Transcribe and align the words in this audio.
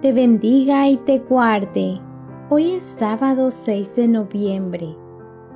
te 0.00 0.12
bendiga 0.12 0.88
y 0.88 0.96
te 0.96 1.18
guarde. 1.18 2.00
Hoy 2.50 2.70
es 2.72 2.84
sábado 2.84 3.50
6 3.50 3.96
de 3.96 4.06
noviembre. 4.06 4.96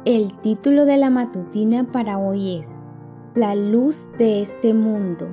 El 0.05 0.37
título 0.41 0.85
de 0.85 0.97
la 0.97 1.11
matutina 1.11 1.93
para 1.93 2.19
hoy 2.19 2.57
es 2.57 2.81
La 3.37 3.55
luz 3.55 4.09
de 4.19 4.43
este 4.43 4.75
mundo. 4.75 5.29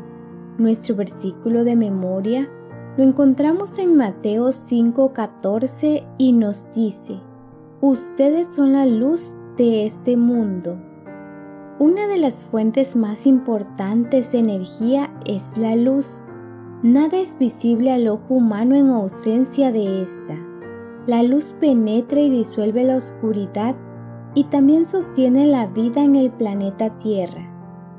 Nuestro 0.59 0.95
versículo 0.95 1.63
de 1.63 1.75
memoria 1.75 2.51
lo 2.97 3.03
encontramos 3.03 3.79
en 3.79 3.97
Mateo 3.97 4.51
5:14 4.51 6.05
y 6.19 6.33
nos 6.33 6.71
dice, 6.73 7.19
Ustedes 7.81 8.53
son 8.53 8.73
la 8.73 8.85
luz 8.85 9.35
de 9.57 9.87
este 9.87 10.17
mundo. 10.17 10.77
Una 11.79 12.05
de 12.05 12.17
las 12.17 12.45
fuentes 12.45 12.95
más 12.95 13.25
importantes 13.25 14.33
de 14.33 14.39
energía 14.39 15.11
es 15.25 15.57
la 15.57 15.75
luz. 15.75 16.25
Nada 16.81 17.19
es 17.19 17.37
visible 17.37 17.91
al 17.91 18.07
ojo 18.07 18.35
humano 18.35 18.73
en 18.73 18.89
ausencia 18.89 19.73
de 19.73 20.01
esta. 20.01 20.37
La 21.07 21.23
luz 21.23 21.53
penetra 21.59 22.21
y 22.21 22.29
disuelve 22.29 22.85
la 22.85 22.95
oscuridad 22.95 23.75
y 24.33 24.45
también 24.45 24.85
sostiene 24.85 25.45
la 25.45 25.67
vida 25.67 26.05
en 26.05 26.15
el 26.15 26.31
planeta 26.31 26.97
Tierra. 26.97 27.51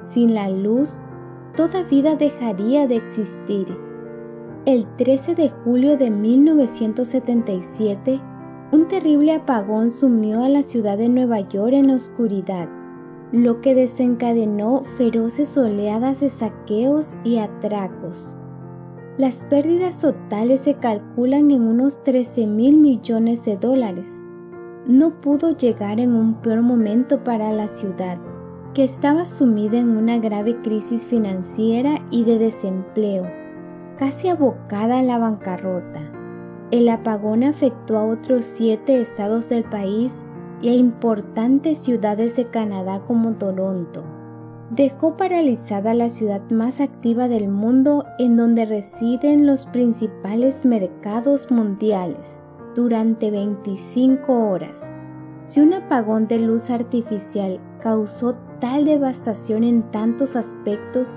Sin 0.03 0.35
la 0.35 0.49
luz, 0.49 1.05
toda 1.57 1.83
vida 1.83 2.17
dejaría 2.17 2.87
de 2.87 2.97
existir. 2.97 3.67
El 4.65 4.87
13 4.97 5.35
de 5.35 5.51
julio 5.51 5.99
de 5.99 6.11
1977, 6.11 8.19
un 8.73 8.89
terrible 8.89 9.35
apagón 9.35 9.91
sumió 9.91 10.43
a 10.43 10.49
la 10.49 10.63
ciudad 10.63 10.97
de 10.97 11.11
Nueva 11.11 11.41
York 11.41 11.75
en 11.75 11.89
la 11.89 11.97
oscuridad, 11.97 12.71
lo 13.31 13.61
que 13.61 13.75
desencadenó 13.75 14.85
feroces 14.85 15.59
oleadas 15.59 16.21
de 16.21 16.31
saqueos 16.31 17.17
y 17.25 17.37
atracos. 17.37 18.41
Las 19.21 19.45
pérdidas 19.45 20.01
totales 20.01 20.63
se 20.63 20.77
calculan 20.77 21.51
en 21.51 21.61
unos 21.65 22.03
13 22.05 22.47
mil 22.47 22.79
millones 22.79 23.45
de 23.45 23.59
dólares. 23.59 24.25
No 24.87 25.21
pudo 25.21 25.55
llegar 25.55 26.01
en 26.01 26.15
un 26.15 26.41
peor 26.41 26.63
momento 26.63 27.23
para 27.23 27.53
la 27.53 27.69
ciudad, 27.69 28.17
que 28.73 28.83
estaba 28.83 29.27
sumida 29.27 29.77
en 29.77 29.91
una 29.91 30.17
grave 30.17 30.63
crisis 30.63 31.07
financiera 31.07 32.03
y 32.11 32.25
de 32.25 32.39
desempleo, 32.39 33.31
casi 33.99 34.29
abocada 34.29 35.01
a 35.01 35.03
la 35.03 35.19
bancarrota. 35.19 36.01
El 36.71 36.89
apagón 36.89 37.45
afectó 37.45 37.99
a 37.99 38.07
otros 38.07 38.47
siete 38.47 39.03
estados 39.03 39.51
del 39.51 39.65
país 39.65 40.25
y 40.63 40.71
a 40.71 40.75
importantes 40.75 41.77
ciudades 41.77 42.37
de 42.37 42.47
Canadá 42.47 43.03
como 43.07 43.35
Toronto 43.35 44.03
dejó 44.71 45.17
paralizada 45.17 45.95
la 45.95 46.11
ciudad 46.11 46.43
más 46.49 46.81
activa 46.81 47.27
del 47.27 47.49
mundo 47.49 48.05
en 48.19 48.37
donde 48.37 48.67
residen 48.67 49.47
los 49.47 49.67
principales 49.67 50.65
mercados 50.65 51.51
mundiales 51.51 52.43
durante 52.77 53.33
25 53.33 54.33
horas. 54.49 54.95
Si 55.45 55.61
un 55.61 55.75
apagón 55.75 56.29
de 56.29 56.39
luz 56.39 56.71
artificial 56.71 57.59
causó 57.81 58.37
tal 58.61 58.85
devastación 58.85 59.65
en 59.65 59.91
tantos 59.91 60.37
aspectos, 60.37 61.17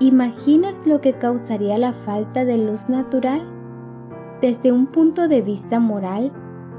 ¿imaginas 0.00 0.84
lo 0.84 1.00
que 1.00 1.12
causaría 1.12 1.78
la 1.78 1.92
falta 1.92 2.44
de 2.44 2.58
luz 2.58 2.88
natural? 2.88 3.40
Desde 4.40 4.72
un 4.72 4.86
punto 4.86 5.28
de 5.28 5.42
vista 5.42 5.78
moral, 5.78 6.32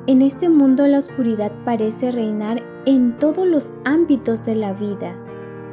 en 0.07 0.22
este 0.22 0.49
mundo 0.49 0.85
la 0.88 0.99
oscuridad 0.99 1.53
parece 1.63 2.11
reinar 2.11 2.61
en 2.85 3.17
todos 3.17 3.47
los 3.47 3.75
ámbitos 3.85 4.45
de 4.45 4.55
la 4.55 4.73
vida 4.73 5.16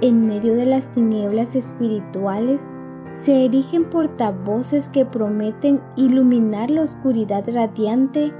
en 0.01 0.27
medio 0.27 0.55
de 0.55 0.67
las 0.67 0.95
tinieblas 0.95 1.55
espirituales, 1.55 2.71
se 3.13 3.45
erigen 3.45 3.85
portavoces 3.91 4.89
que 4.89 5.05
prometen 5.05 5.81
iluminar 5.97 6.71
la 6.71 6.83
oscuridad 6.83 7.45
radiante 7.53 8.33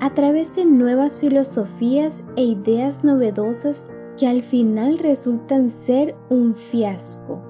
a 0.00 0.10
través 0.10 0.56
de 0.56 0.64
nuevas 0.64 1.18
filosofías 1.18 2.24
e 2.36 2.44
ideas 2.44 3.04
novedosas 3.04 3.86
que 4.16 4.26
al 4.26 4.42
final 4.42 4.98
resultan 4.98 5.70
ser 5.70 6.14
un 6.30 6.54
fiasco. 6.54 7.42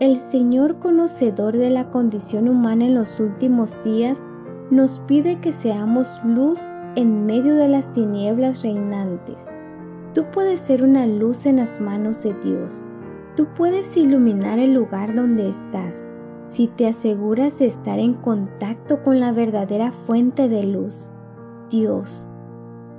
El 0.00 0.18
Señor 0.18 0.78
conocedor 0.78 1.56
de 1.56 1.70
la 1.70 1.90
condición 1.90 2.48
humana 2.48 2.86
en 2.86 2.94
los 2.94 3.20
últimos 3.20 3.82
días 3.84 4.20
nos 4.70 4.98
pide 5.00 5.40
que 5.40 5.52
seamos 5.52 6.08
luz 6.24 6.60
en 6.96 7.26
medio 7.26 7.54
de 7.54 7.68
las 7.68 7.92
tinieblas 7.94 8.62
reinantes. 8.62 9.58
Tú 10.14 10.26
puedes 10.30 10.60
ser 10.60 10.84
una 10.84 11.06
luz 11.06 11.46
en 11.46 11.56
las 11.56 11.80
manos 11.80 12.22
de 12.22 12.34
Dios. 12.34 12.92
Tú 13.34 13.46
puedes 13.56 13.96
iluminar 13.96 14.58
el 14.58 14.74
lugar 14.74 15.14
donde 15.14 15.48
estás 15.48 16.12
si 16.48 16.66
te 16.66 16.86
aseguras 16.86 17.58
de 17.58 17.66
estar 17.66 17.98
en 17.98 18.12
contacto 18.12 19.02
con 19.02 19.20
la 19.20 19.32
verdadera 19.32 19.90
fuente 19.90 20.50
de 20.50 20.64
luz, 20.64 21.14
Dios. 21.70 22.34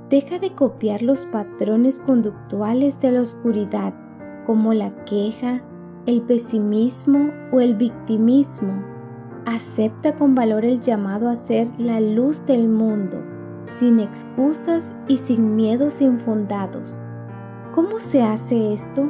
Deja 0.09 0.39
de 0.39 0.53
copiar 0.53 1.03
los 1.03 1.25
patrones 1.25 1.99
conductuales 1.99 2.99
de 2.99 3.11
la 3.11 3.21
oscuridad, 3.21 3.93
como 4.47 4.73
la 4.73 5.05
queja, 5.05 5.61
el 6.07 6.23
pesimismo 6.23 7.29
o 7.51 7.59
el 7.59 7.75
victimismo. 7.75 8.83
Acepta 9.45 10.15
con 10.15 10.33
valor 10.33 10.65
el 10.65 10.79
llamado 10.79 11.29
a 11.29 11.35
ser 11.35 11.67
la 11.77 12.01
luz 12.01 12.47
del 12.47 12.67
mundo 12.67 13.32
sin 13.79 13.99
excusas 13.99 14.95
y 15.07 15.17
sin 15.17 15.55
miedos 15.55 16.01
infundados. 16.01 17.07
¿Cómo 17.73 17.99
se 17.99 18.21
hace 18.21 18.73
esto? 18.73 19.09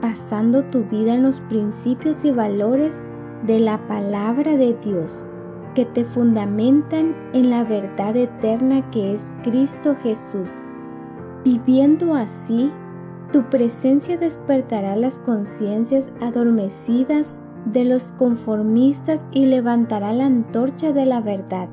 Pasando 0.00 0.64
tu 0.64 0.84
vida 0.84 1.14
en 1.14 1.22
los 1.22 1.40
principios 1.40 2.24
y 2.24 2.30
valores 2.30 3.04
de 3.46 3.60
la 3.60 3.86
palabra 3.88 4.56
de 4.56 4.74
Dios 4.74 5.30
que 5.74 5.84
te 5.84 6.04
fundamentan 6.04 7.14
en 7.32 7.50
la 7.50 7.64
verdad 7.64 8.16
eterna 8.16 8.90
que 8.90 9.12
es 9.12 9.34
Cristo 9.42 9.94
Jesús. 9.94 10.70
Viviendo 11.44 12.14
así, 12.14 12.72
tu 13.32 13.50
presencia 13.50 14.16
despertará 14.16 14.96
las 14.96 15.18
conciencias 15.18 16.12
adormecidas 16.20 17.40
de 17.66 17.84
los 17.84 18.12
conformistas 18.12 19.28
y 19.32 19.46
levantará 19.46 20.12
la 20.12 20.26
antorcha 20.26 20.92
de 20.92 21.06
la 21.06 21.20
verdad 21.20 21.68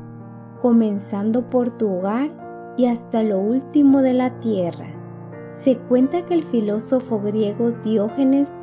comenzando 0.63 1.50
por 1.50 1.78
tu 1.78 1.97
hogar 1.97 2.31
y 2.78 2.85
hasta 2.85 3.22
lo 3.22 3.38
último 3.38 4.01
de 4.01 4.13
la 4.13 4.40
tierra. 4.40 4.88
Se 5.51 5.78
cuenta 5.78 6.25
que 6.25 6.35
el 6.35 6.44
filósofo 6.44 7.19
griego 7.19 7.72
Diógenes 7.84 8.57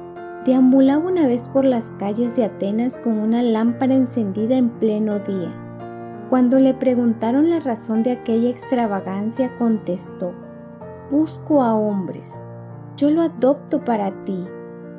deambulaba 0.46 1.04
una 1.04 1.26
vez 1.26 1.48
por 1.48 1.66
las 1.66 1.90
calles 1.98 2.36
de 2.36 2.44
Atenas 2.44 2.96
con 2.96 3.18
una 3.18 3.42
lámpara 3.42 3.94
encendida 3.94 4.56
en 4.56 4.70
pleno 4.70 5.18
día. 5.18 5.54
Cuando 6.30 6.58
le 6.58 6.72
preguntaron 6.72 7.50
la 7.50 7.60
razón 7.60 8.02
de 8.02 8.12
aquella 8.12 8.48
extravagancia, 8.48 9.58
contestó, 9.58 10.32
Busco 11.10 11.62
a 11.62 11.74
hombres, 11.74 12.42
yo 12.96 13.10
lo 13.10 13.20
adopto 13.20 13.84
para 13.84 14.24
ti. 14.24 14.38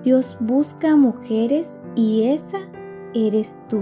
Dios 0.04 0.38
busca 0.40 0.92
a 0.92 0.96
mujeres 0.98 1.80
y 1.96 2.26
esa 2.26 2.60
eres 3.16 3.60
tú. 3.70 3.82